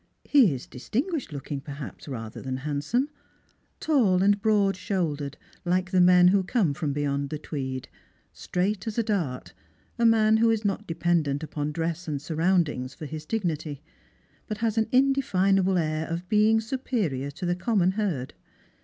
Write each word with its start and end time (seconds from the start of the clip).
He 0.23 0.51
is 0.55 0.65
distinguished 0.65 1.31
looking, 1.31 1.61
perhaps, 1.61 2.07
rather 2.07 2.41
than 2.41 2.57
handsome; 2.57 3.11
tall 3.79 4.23
and 4.23 4.41
broad 4.41 4.75
shouldered, 4.75 5.37
like 5.63 5.91
the 5.91 6.01
men 6.01 6.29
who 6.29 6.41
come 6.41 6.73
from 6.73 6.91
beyond 6.91 7.29
the 7.29 7.37
Tweed; 7.37 7.87
straight 8.33 8.87
as 8.87 8.97
a 8.97 9.03
dart; 9.03 9.53
a 9.99 10.05
man 10.07 10.37
who 10.37 10.49
is 10.49 10.65
not 10.65 10.87
dependent 10.87 11.43
upon 11.43 11.71
dress 11.71 12.07
and 12.07 12.19
surroundings 12.19 12.95
for 12.95 13.05
his 13.05 13.27
dignity, 13.27 13.83
but 14.47 14.57
has 14.57 14.75
an 14.75 14.89
indefinable 14.91 15.77
air 15.77 16.07
of 16.07 16.27
being 16.27 16.59
superior 16.61 17.29
to 17.29 17.45
the 17.45 17.55
common 17.55 17.91
herd. 17.91 18.33